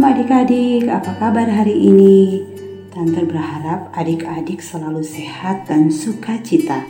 [0.00, 2.40] adik-adik, apa kabar hari ini?
[2.88, 6.88] Tante berharap adik-adik selalu sehat dan sukacita.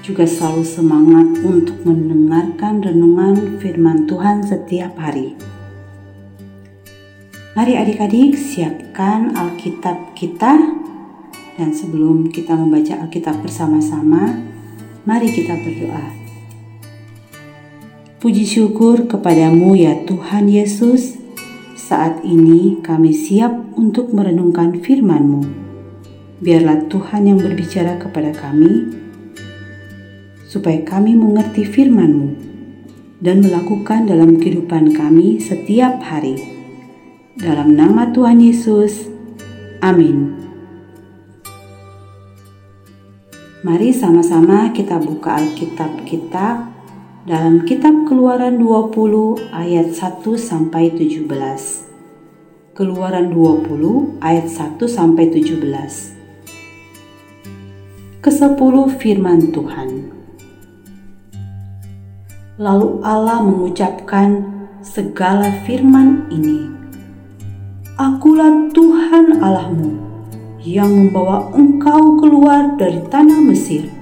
[0.00, 5.36] Juga selalu semangat untuk mendengarkan renungan firman Tuhan setiap hari.
[7.52, 10.56] Mari adik-adik siapkan Alkitab kita
[11.60, 14.40] dan sebelum kita membaca Alkitab bersama-sama,
[15.04, 16.16] mari kita berdoa.
[18.24, 21.19] Puji syukur kepadamu ya Tuhan Yesus,
[21.90, 25.42] saat ini kami siap untuk merenungkan firman-Mu.
[26.38, 28.94] Biarlah Tuhan yang berbicara kepada kami,
[30.46, 32.28] supaya kami mengerti firman-Mu
[33.18, 36.38] dan melakukan dalam kehidupan kami setiap hari.
[37.34, 39.10] Dalam nama Tuhan Yesus,
[39.82, 40.38] amin.
[43.66, 46.70] Mari sama-sama kita buka Alkitab kita
[47.20, 51.28] dalam kitab Keluaran 20 ayat 1 sampai 17.
[52.72, 58.24] Keluaran 20 ayat 1 sampai 17.
[58.24, 60.16] Kesepuluh firman Tuhan.
[62.56, 64.40] Lalu Allah mengucapkan
[64.80, 66.72] segala firman ini.
[68.00, 69.92] Akulah Tuhan Allahmu
[70.64, 73.92] yang membawa engkau keluar dari tanah Mesir,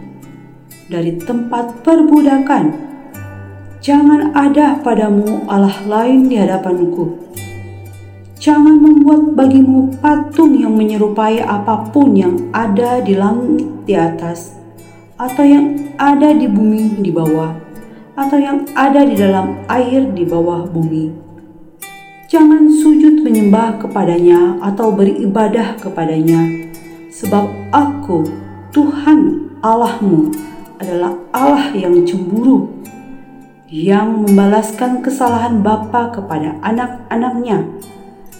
[0.86, 2.87] dari tempat perbudakan
[3.78, 7.14] Jangan ada padamu Allah lain di hadapanku.
[8.42, 14.58] Jangan membuat bagimu patung yang menyerupai apa pun yang ada di langit di atas,
[15.14, 17.54] atau yang ada di bumi di bawah,
[18.18, 21.14] atau yang ada di dalam air di bawah bumi.
[22.26, 26.66] Jangan sujud menyembah kepadanya atau beribadah kepadanya,
[27.14, 28.26] sebab Aku,
[28.74, 30.34] Tuhan Allahmu,
[30.82, 32.77] adalah Allah yang cemburu
[33.68, 37.68] yang membalaskan kesalahan bapa kepada anak-anaknya,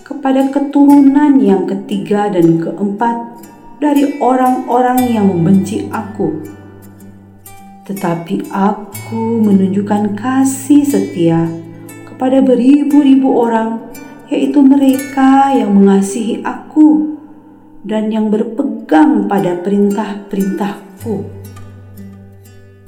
[0.00, 3.36] kepada keturunan yang ketiga dan keempat
[3.76, 6.32] dari orang-orang yang membenci aku.
[7.84, 11.44] Tetapi aku menunjukkan kasih setia
[12.08, 13.84] kepada beribu-ribu orang,
[14.32, 17.20] yaitu mereka yang mengasihi aku
[17.84, 21.37] dan yang berpegang pada perintah-perintahku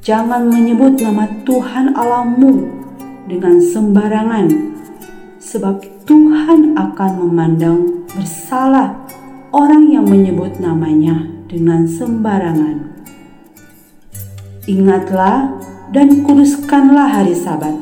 [0.01, 2.73] Jangan menyebut nama Tuhan Allahmu
[3.29, 4.49] dengan sembarangan,
[5.37, 5.77] sebab
[6.09, 8.97] Tuhan akan memandang bersalah
[9.53, 12.97] orang yang menyebut namanya dengan sembarangan.
[14.65, 15.53] Ingatlah
[15.93, 17.77] dan kuduskanlah hari Sabat.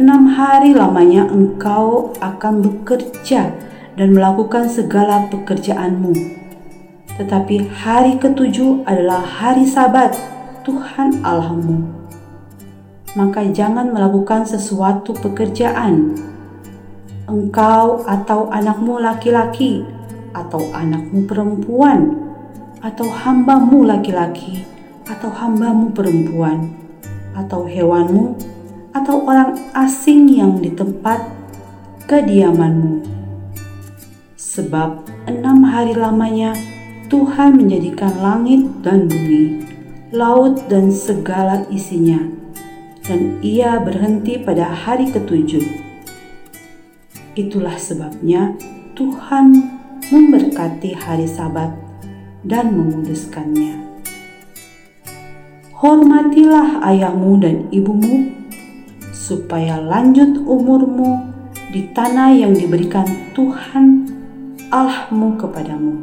[0.00, 3.52] Enam hari lamanya engkau akan bekerja
[3.92, 6.16] dan melakukan segala pekerjaanmu.
[7.20, 10.33] Tetapi hari ketujuh adalah hari Sabat
[10.64, 11.84] Tuhan Allahmu.
[13.12, 16.16] Maka jangan melakukan sesuatu pekerjaan.
[17.28, 19.84] Engkau atau anakmu laki-laki
[20.32, 22.16] atau anakmu perempuan
[22.80, 24.64] atau hambamu laki-laki
[25.04, 26.72] atau hambamu perempuan
[27.36, 28.32] atau hewanmu
[28.96, 31.28] atau orang asing yang di tempat
[32.08, 33.04] kediamanmu.
[34.36, 36.56] Sebab enam hari lamanya
[37.12, 39.73] Tuhan menjadikan langit dan bumi
[40.14, 42.22] laut dan segala isinya.
[43.04, 45.66] Dan ia berhenti pada hari ketujuh.
[47.34, 48.54] Itulah sebabnya
[48.94, 49.58] Tuhan
[50.08, 51.74] memberkati hari Sabat
[52.46, 53.82] dan menguduskannya.
[55.74, 58.32] Hormatilah ayahmu dan ibumu,
[59.12, 61.34] supaya lanjut umurmu
[61.74, 63.04] di tanah yang diberikan
[63.36, 64.08] Tuhan
[64.72, 66.00] Allahmu kepadamu.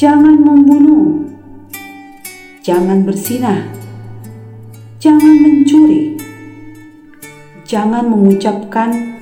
[0.00, 1.29] Jangan membunuh,
[2.60, 3.72] jangan bersinah,
[5.00, 6.20] jangan mencuri,
[7.64, 9.16] jangan mengucapkan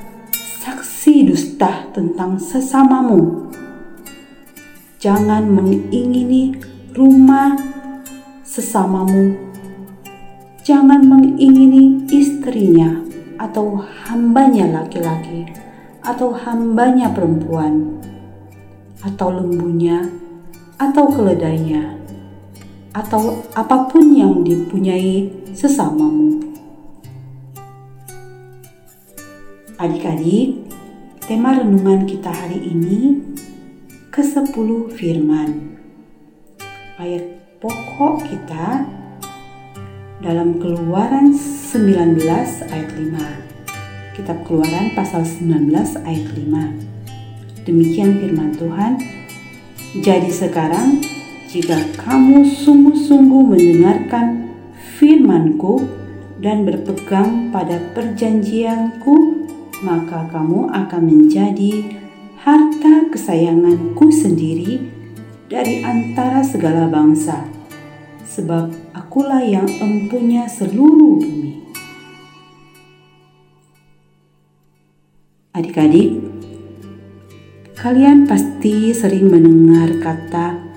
[0.59, 3.47] saksi dusta tentang sesamamu,
[4.99, 6.59] jangan mengingini
[6.99, 7.55] rumah
[8.43, 9.39] sesamamu,
[10.67, 12.99] jangan mengingini istrinya
[13.39, 13.79] atau
[14.11, 15.47] hambanya laki-laki
[16.03, 18.03] atau hambanya perempuan
[18.99, 20.11] atau lembunya
[20.75, 21.99] atau keledainya
[22.93, 26.41] atau apa pun yang dipunyai sesamamu.
[29.79, 30.67] Adik-adik,
[31.23, 33.23] tema renungan kita hari ini
[34.11, 35.79] ke-10 firman.
[36.99, 37.23] Ayat
[37.63, 38.83] pokok kita
[40.19, 42.19] dalam Keluaran 19
[42.75, 44.19] ayat 5.
[44.19, 45.71] Kitab Keluaran pasal 19
[46.03, 47.63] ayat 5.
[47.63, 48.99] Demikian firman Tuhan.
[50.03, 50.99] Jadi sekarang
[51.49, 54.53] jika kamu sungguh-sungguh mendengarkan
[55.01, 55.81] firmanku
[56.45, 59.49] dan berpegang pada perjanjianku
[59.81, 61.89] maka kamu akan menjadi
[62.45, 64.93] harta kesayanganku sendiri
[65.49, 67.49] dari antara segala bangsa,
[68.29, 71.65] sebab akulah yang empunya seluruh bumi.
[75.57, 76.21] Adik-adik,
[77.73, 80.68] kalian pasti sering mendengar kata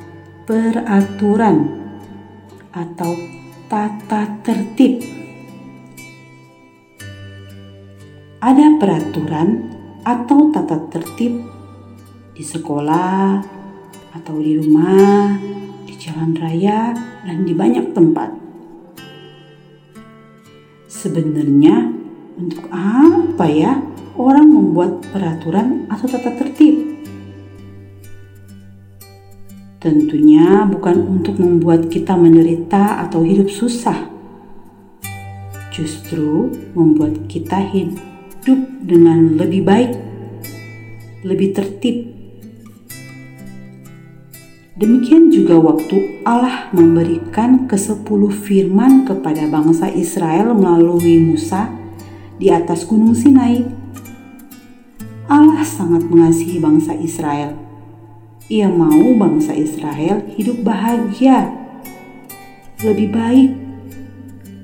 [0.51, 1.63] peraturan
[2.75, 3.15] atau
[3.71, 4.99] tata tertib
[8.43, 9.71] ada peraturan
[10.03, 11.39] atau tata tertib
[12.35, 13.39] di sekolah
[14.11, 15.39] atau di rumah,
[15.87, 18.35] di jalan raya, dan di banyak tempat.
[20.91, 21.95] Sebenarnya,
[22.35, 23.79] untuk apa ya
[24.19, 26.90] orang membuat peraturan atau tata tertib?
[29.81, 34.13] Tentunya bukan untuk membuat kita menderita atau hidup susah,
[35.73, 39.97] justru membuat kita hidup dengan lebih baik,
[41.25, 42.13] lebih tertib.
[44.77, 51.73] Demikian juga waktu Allah memberikan kesepuluh firman kepada bangsa Israel melalui Musa
[52.37, 53.65] di atas gunung Sinai.
[55.25, 57.70] Allah sangat mengasihi bangsa Israel.
[58.51, 61.55] Ia mau bangsa Israel hidup bahagia,
[62.83, 63.55] lebih baik,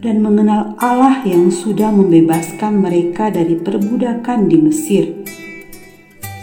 [0.04, 5.24] dan mengenal Allah yang sudah membebaskan mereka dari perbudakan di Mesir.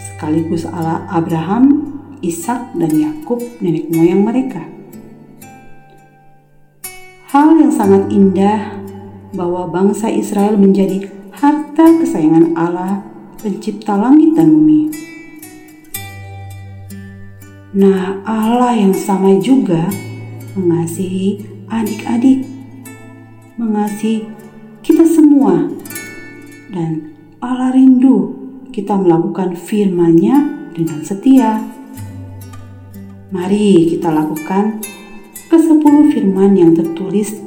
[0.09, 1.85] Sekaligus Allah Abraham,
[2.25, 4.65] Ishak, dan Yakub nenek moyang mereka.
[7.29, 8.73] Hal yang sangat indah
[9.37, 13.05] bahwa bangsa Israel menjadi harta kesayangan Allah
[13.37, 15.13] pencipta langit dan bumi.
[17.75, 19.91] Nah, Allah yang sama juga
[20.55, 22.47] mengasihi adik-adik
[23.59, 24.31] mengasihi
[24.79, 25.67] kita semua
[26.71, 27.11] dan
[27.43, 28.31] Allah rindu
[28.71, 30.35] kita melakukan firman-Nya
[30.71, 31.59] dengan setia.
[33.35, 34.79] Mari kita lakukan
[35.51, 37.43] ke 10 firman yang tertulis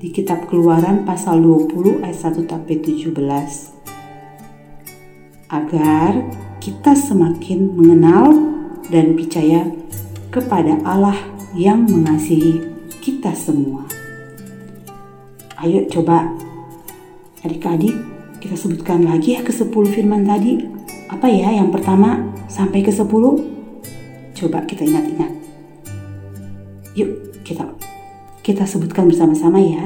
[0.00, 3.12] di kitab Keluaran pasal 20 ayat 1 sampai 17
[5.52, 6.24] agar
[6.56, 9.66] kita semakin mengenal dan percaya
[10.30, 11.18] kepada Allah
[11.56, 12.60] yang mengasihi
[13.02, 13.82] kita semua.
[15.58, 16.28] Ayo coba
[17.42, 17.96] adik-adik
[18.38, 20.62] kita sebutkan lagi ya ke 10 firman tadi.
[21.10, 23.08] Apa ya yang pertama sampai ke 10?
[24.38, 25.32] Coba kita ingat-ingat.
[26.94, 27.10] Yuk
[27.42, 27.66] kita
[28.46, 29.82] kita sebutkan bersama-sama ya.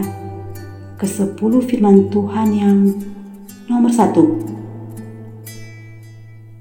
[1.00, 2.78] Ke 10 firman Tuhan yang
[3.70, 4.38] nomor satu.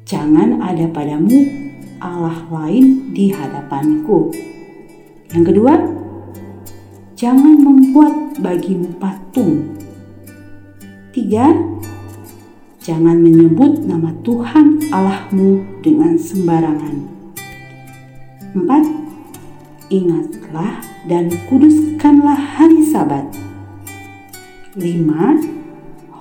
[0.07, 1.70] Jangan ada padamu
[2.01, 4.33] Allah lain di hadapanku.
[5.30, 5.74] Yang kedua,
[7.13, 9.77] jangan membuat bagimu patung.
[11.13, 11.53] Tiga,
[12.81, 16.95] jangan menyebut nama Tuhan Allahmu dengan sembarangan.
[18.57, 18.83] Empat,
[19.94, 23.30] ingatlah dan kuduskanlah hari sabat.
[24.74, 25.38] Lima,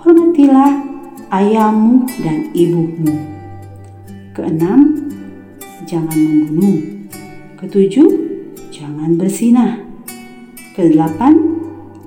[0.04, 0.84] hormatilah
[1.32, 3.16] ayahmu dan ibumu.
[4.36, 5.09] Keenam,
[5.88, 7.08] jangan membunuh.
[7.60, 8.08] Ketujuh,
[8.72, 9.84] jangan bersinah.
[10.72, 11.36] Kedelapan,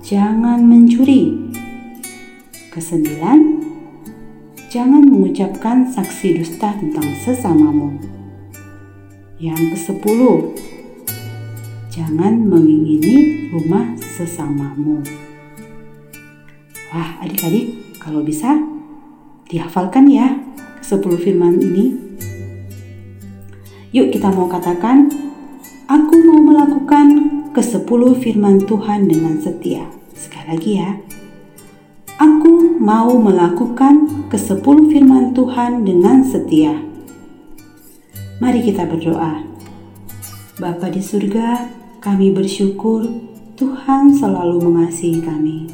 [0.02, 1.54] jangan mencuri.
[2.74, 3.62] Kesembilan,
[4.74, 8.02] jangan mengucapkan saksi dusta tentang sesamamu.
[9.38, 10.58] Yang kesepuluh,
[11.94, 15.06] jangan mengingini rumah sesamamu.
[16.90, 18.58] Wah, adik-adik, kalau bisa
[19.50, 20.34] dihafalkan ya
[20.82, 22.13] sepuluh firman ini.
[23.94, 25.06] Yuk kita mau katakan,
[25.86, 29.86] aku mau melakukan ke-10 firman Tuhan dengan setia.
[30.18, 30.98] Sekali lagi ya.
[32.18, 36.74] Aku mau melakukan ke-10 firman Tuhan dengan setia.
[38.42, 39.46] Mari kita berdoa.
[40.58, 41.70] Bapa di surga,
[42.02, 43.06] kami bersyukur
[43.54, 45.70] Tuhan selalu mengasihi kami.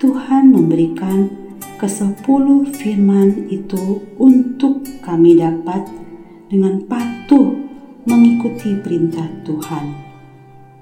[0.00, 1.28] Tuhan memberikan
[1.76, 5.84] ke-10 firman itu untuk kami dapat
[6.48, 7.17] dengan patuh
[8.08, 9.92] mengikuti perintah Tuhan.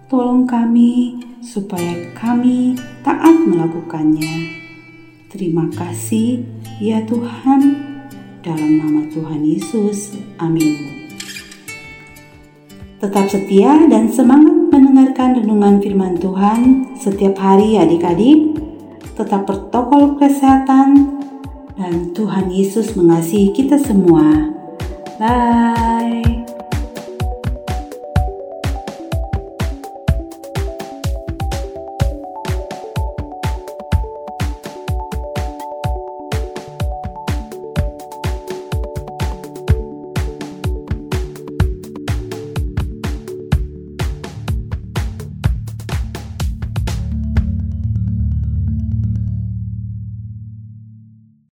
[0.07, 4.63] Tolong kami supaya kami taat melakukannya.
[5.27, 6.47] Terima kasih
[6.79, 7.87] ya Tuhan,
[8.47, 10.15] dalam nama Tuhan Yesus.
[10.39, 11.03] Amin.
[13.03, 18.57] Tetap setia dan semangat mendengarkan renungan firman Tuhan setiap hari adik-adik.
[19.19, 21.19] Tetap protokol kesehatan
[21.75, 24.55] dan Tuhan Yesus mengasihi kita semua.
[25.19, 26.26] Bye.